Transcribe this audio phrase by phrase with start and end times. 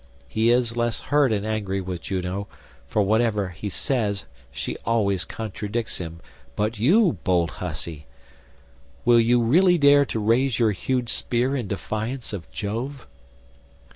[0.27, 2.47] He is less hurt and angry with Juno,
[2.87, 6.21] for whatever he says she always contradicts him
[6.55, 8.07] but you, bold hussy,
[9.05, 13.05] will you really dare to raise your huge spear in defiance of Jove?"